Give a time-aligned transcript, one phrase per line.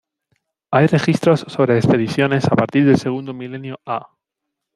[0.71, 4.09] Hay registros sobre expediciones a partir del segundo milenio a.